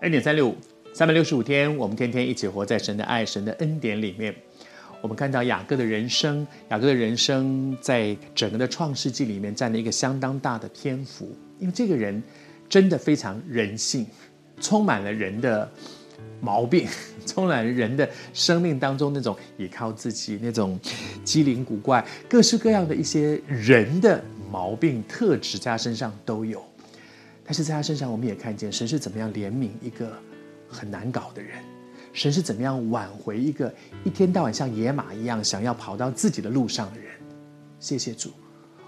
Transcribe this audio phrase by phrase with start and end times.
[0.00, 0.56] 恩典三六五，
[0.94, 4.32] 三百六十五天，我们天天一起活在神的爱、神的恩典里面。
[5.00, 12.22] 我们看到雅各的人生，雅各的人生在整个的创世纪里面占了一个相当大的篇幅，因为这个人
[12.68, 14.06] 真的非常人性，
[14.60, 15.68] 充满了人的
[16.40, 16.86] 毛病，
[17.26, 20.78] 充满了人的生命当中那种依靠自己、那种
[21.24, 26.64] 机灵古怪、各式各样的一些人的毛病特质，在他身上都有。
[27.48, 30.12] 但是在他身上，我们也看见神是怎么样怜悯一个
[30.68, 31.64] 很难搞的人，
[32.12, 37.10] 神是怎么样挽回一个一天到晚像野马一样想要跑到自己的路上的人。
[37.80, 38.32] 谢谢主，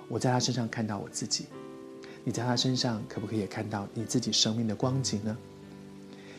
[0.08, 1.46] 我在他身上看到我自己。
[2.22, 5.34] 你在他身上可不可以也看到你自己生命的光景呢？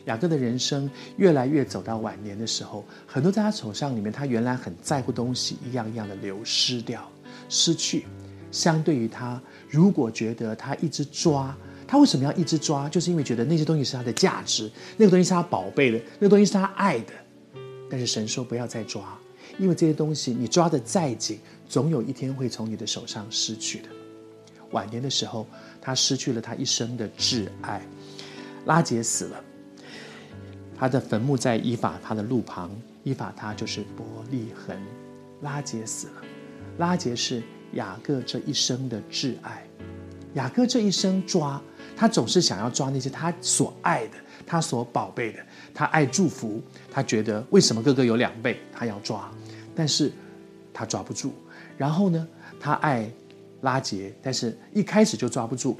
[0.04, 7.10] 雅各的人生越来越走到晚年的时候，很多在他手上里面，他原来很在乎东西，一样一样的流失掉、
[7.48, 8.06] 失去。
[8.52, 11.52] 相对于他，如果觉得他一直抓。
[11.92, 12.88] 他为什么要一直抓？
[12.88, 17.12] 就是因为觉得那些东西是他的价值，那个东西是他宝贝的，那个东西是他爱的。
[17.90, 19.14] 但是神说不要再抓，
[19.58, 23.90] 因为这些东西你抓得再紧，总有一天会从你的手上失去的。
[24.70, 25.46] 晚年的时候，
[25.82, 27.86] 他失去了他一生的挚爱，
[28.64, 29.44] 拉杰死了，
[30.74, 32.70] 他的坟墓在伊法他的路旁，
[33.02, 34.74] 伊法他就是伯利恒，
[35.42, 36.22] 拉杰死了，
[36.78, 37.42] 拉杰是
[37.74, 39.62] 雅各这一生的挚爱，
[40.32, 41.62] 雅各这一生抓。
[41.96, 44.14] 他总是想要抓那些他所爱的，
[44.46, 45.38] 他所宝贝的。
[45.74, 49.30] 他爱祝福，他觉得为什么哥哥有两倍，他要抓，
[49.74, 50.12] 但是
[50.72, 51.32] 他抓不住。
[51.78, 52.28] 然后呢，
[52.60, 53.10] 他爱
[53.62, 55.78] 拉杰，但是一开始就抓不住。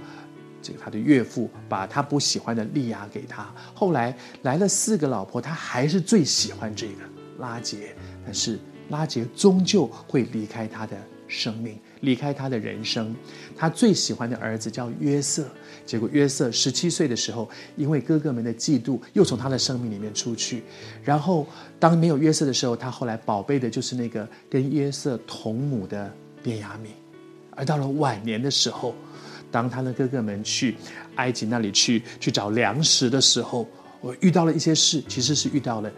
[0.63, 7.03] 这个他的岳父把他不喜欢的利亚给他，后来来了四个老婆，他还是最喜欢这个
[7.39, 10.97] 拉杰，但是拉杰终究会离开他的
[11.33, 11.79] 生命。
[12.01, 13.15] 离开他的人生，
[13.57, 15.47] 他最喜欢的儿子叫约瑟。
[15.87, 20.63] 结果约瑟十七岁的时候，因为哥哥们的嫉妒，又从他的生命里面出去。
[21.05, 21.47] 然后
[21.79, 26.13] 当没有约瑟的时候，他后来宝贝的就是那个跟约瑟同母的
[26.43, 26.89] 便雅悯。
[27.55, 28.95] 而到了晚年的时候，
[29.51, 30.77] 当他的哥哥们去
[31.17, 33.69] 埃及那里去去找粮食的时候，
[34.01, 35.93] 我遇到了一些事，其实是遇到了。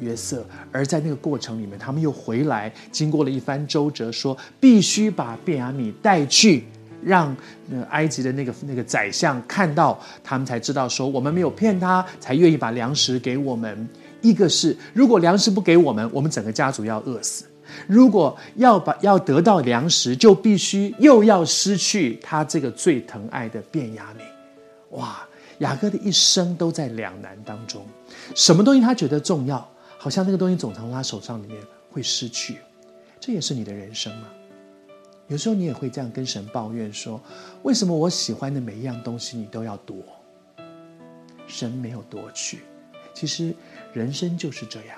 [0.00, 6.64] 约瑟，而在那个过程里面，他们又回来，经过了一番周折，说必须把便雅悯带去，
[7.02, 7.34] 让
[7.68, 13.88] 那埃及的那个那个宰相看到，他们才知道说我们没有骗他，才愿意把粮食给我们。
[14.22, 17.44] 一个是如果粮食不给我们，我们整个家族要饿死；
[17.86, 24.98] 如果要把要得到粮食，就必须又要失去他这个最疼爱的便雅悯。
[24.98, 25.26] 哇，
[25.60, 27.82] 雅各的一生都在两难当中，
[28.34, 29.66] 什么东西他觉得重要？
[30.02, 32.56] 好像那个东西总从他手上里面会失去，
[33.20, 34.28] 这也是你的人生吗？
[35.28, 37.20] 有时候你也会这样跟神抱怨说
[37.64, 39.98] ：“为什么我喜欢的每一样东西你都要夺？”
[41.46, 42.60] 神没有夺去，
[43.12, 43.54] 其实
[43.92, 44.96] 人生就是这样，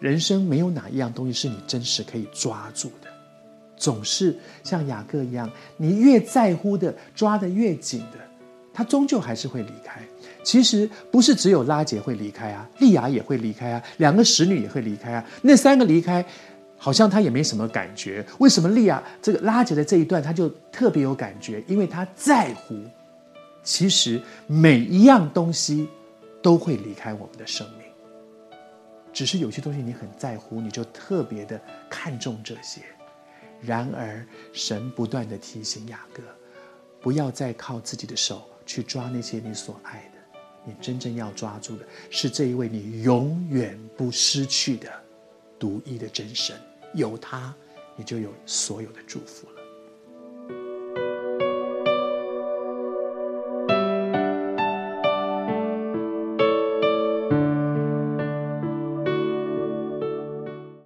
[0.00, 3.08] 人生没有哪一样东西是你真实可以抓住的，
[3.76, 8.18] 总是像雅各一样，你越在乎的抓得越紧的，
[8.72, 10.00] 他终究还是会离开。
[10.42, 15.24] 其实不是只有拉杰会离开啊，利亚也会离开啊，两个使女也会离开啊。
[15.42, 16.24] 那三个离开，
[16.76, 18.24] 好像他也没什么感觉。
[18.38, 21.62] 为什么利亚这个拉杰的这一段他就特别有感觉？
[21.68, 22.76] 因为他在乎。
[23.64, 25.88] 其实每一样东西
[26.42, 27.86] 都会离开我们的生命，
[29.12, 32.80] 只是有些东西你很在乎，你就特别的看重这些。
[33.60, 36.20] 然而神不断的提醒雅各，
[37.00, 40.38] 不要再靠自己的手去抓那些你所爱的。
[40.64, 44.88] 你真正要抓住的是这一位你永远不失去的
[45.58, 46.56] 独一的真神，
[46.94, 47.54] 有他，
[47.96, 49.48] 你就有所有的祝福。